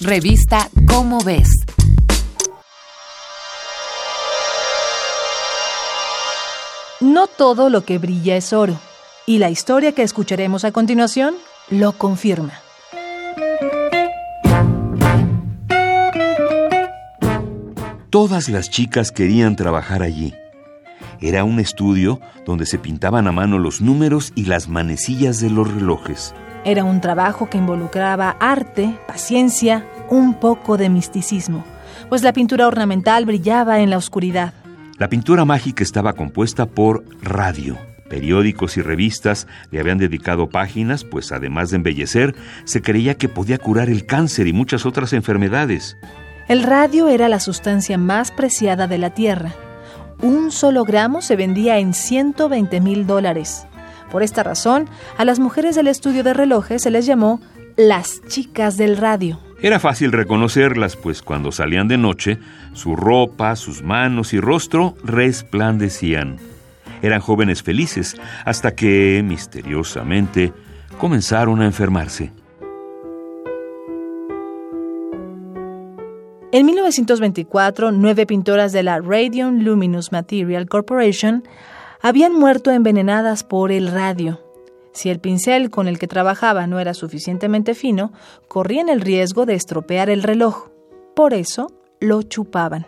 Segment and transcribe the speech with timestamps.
[0.00, 1.48] Revista Cómo ves.
[7.00, 8.78] No todo lo que brilla es oro,
[9.26, 11.34] y la historia que escucharemos a continuación
[11.70, 12.52] lo confirma.
[18.10, 20.34] Todas las chicas querían trabajar allí.
[21.20, 25.72] Era un estudio donde se pintaban a mano los números y las manecillas de los
[25.72, 26.34] relojes.
[26.66, 31.64] Era un trabajo que involucraba arte, paciencia, un poco de misticismo,
[32.08, 34.52] pues la pintura ornamental brillaba en la oscuridad.
[34.98, 37.78] La pintura mágica estaba compuesta por radio.
[38.10, 43.58] Periódicos y revistas le habían dedicado páginas, pues además de embellecer, se creía que podía
[43.58, 45.96] curar el cáncer y muchas otras enfermedades.
[46.48, 49.52] El radio era la sustancia más preciada de la Tierra.
[50.20, 53.68] Un solo gramo se vendía en 120 mil dólares.
[54.16, 54.88] Por esta razón,
[55.18, 57.38] a las mujeres del estudio de relojes se les llamó
[57.76, 59.38] las chicas del radio.
[59.60, 62.38] Era fácil reconocerlas, pues cuando salían de noche,
[62.72, 66.38] su ropa, sus manos y rostro resplandecían.
[67.02, 70.54] Eran jóvenes felices, hasta que, misteriosamente,
[70.96, 72.32] comenzaron a enfermarse.
[76.52, 81.44] En 1924, nueve pintoras de la Radium Luminous Material Corporation
[82.06, 84.40] habían muerto envenenadas por el radio.
[84.92, 88.12] Si el pincel con el que trabajaba no era suficientemente fino,
[88.46, 90.68] corrían el riesgo de estropear el reloj.
[91.16, 92.86] Por eso lo chupaban.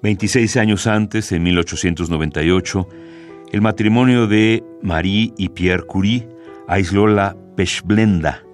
[0.00, 2.88] 26 años antes, en 1898,
[3.52, 6.26] el matrimonio de Marie y Pierre Curie
[6.66, 8.44] aisló la pechblenda,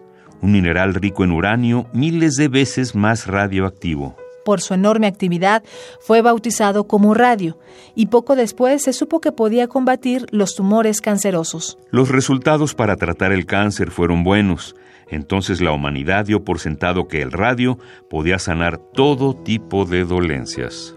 [0.43, 5.63] un mineral rico en uranio miles de veces más radioactivo por su enorme actividad,
[6.01, 7.59] fue bautizado como radio
[7.95, 11.79] y poco después se supo que podía combatir los tumores cancerosos.
[11.91, 14.77] Los resultados para tratar el cáncer fueron buenos.
[15.09, 20.95] Entonces la humanidad dio por sentado que el radio podía sanar todo tipo de dolencias.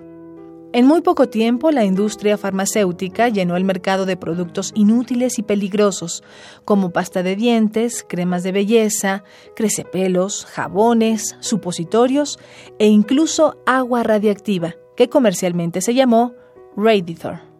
[0.75, 6.23] En muy poco tiempo, la industria farmacéutica llenó el mercado de productos inútiles y peligrosos,
[6.65, 9.23] como pasta de dientes, cremas de belleza,
[9.55, 12.39] crecepelos, jabones, supositorios
[12.79, 16.33] e incluso agua radiactiva, que comercialmente se llamó
[16.75, 17.53] Radiator.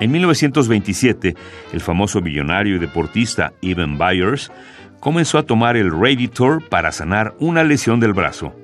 [0.00, 1.34] En 1927,
[1.74, 4.50] el famoso millonario y deportista Evan Byers
[5.00, 8.54] comenzó a tomar el Raditor para sanar una lesión del brazo.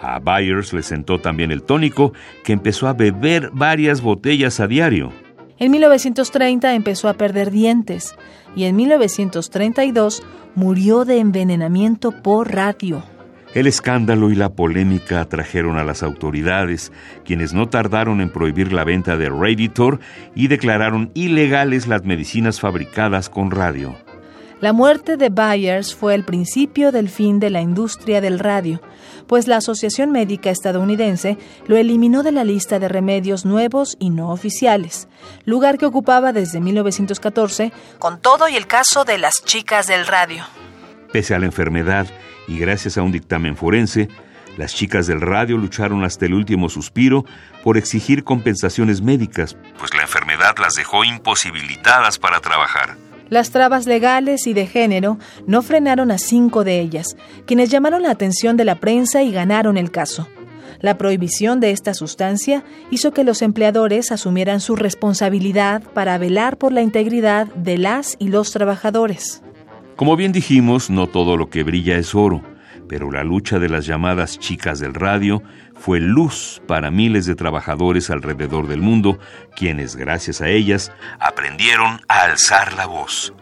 [0.00, 2.12] A Byers le sentó también el tónico,
[2.44, 5.12] que empezó a beber varias botellas a diario.
[5.58, 8.14] En 1930 empezó a perder dientes
[8.56, 10.22] y en 1932
[10.54, 13.02] murió de envenenamiento por radio.
[13.54, 16.92] El escándalo y la polémica atrajeron a las autoridades,
[17.24, 20.00] quienes no tardaron en prohibir la venta de Raditor
[20.34, 23.94] y declararon ilegales las medicinas fabricadas con radio.
[24.60, 28.80] La muerte de Byers fue el principio del fin de la industria del radio,
[29.26, 34.30] pues la Asociación Médica Estadounidense lo eliminó de la lista de remedios nuevos y no
[34.30, 35.08] oficiales,
[35.44, 40.44] lugar que ocupaba desde 1914, con todo y el caso de las chicas del radio.
[41.12, 42.06] Pese a la enfermedad
[42.46, 44.08] y gracias a un dictamen forense,
[44.56, 47.24] las chicas del radio lucharon hasta el último suspiro
[47.64, 52.96] por exigir compensaciones médicas, pues la enfermedad las dejó imposibilitadas para trabajar.
[53.30, 58.10] Las trabas legales y de género no frenaron a cinco de ellas, quienes llamaron la
[58.10, 60.28] atención de la prensa y ganaron el caso.
[60.80, 66.72] La prohibición de esta sustancia hizo que los empleadores asumieran su responsabilidad para velar por
[66.72, 69.42] la integridad de las y los trabajadores.
[69.96, 72.53] Como bien dijimos, no todo lo que brilla es oro
[72.88, 75.42] pero la lucha de las llamadas chicas del radio
[75.74, 79.18] fue luz para miles de trabajadores alrededor del mundo,
[79.56, 83.34] quienes gracias a ellas aprendieron a alzar la voz.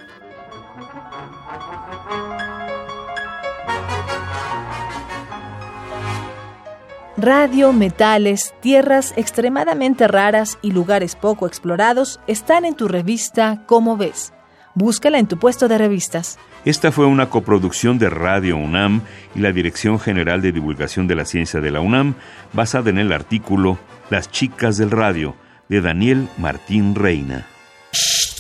[7.17, 14.33] Radio, metales, tierras extremadamente raras y lugares poco explorados están en tu revista Cómo ves.
[14.75, 16.39] Búscala en tu puesto de revistas.
[16.65, 19.03] Esta fue una coproducción de Radio UNAM
[19.35, 22.15] y la Dirección General de Divulgación de la Ciencia de la UNAM,
[22.53, 23.79] basada en el artículo
[24.11, 25.35] Las chicas del radio
[25.69, 27.47] de Daniel Martín Reina.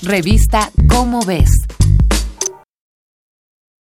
[0.02, 1.61] Revista Cómo ves.